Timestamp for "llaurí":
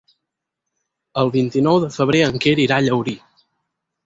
2.89-3.15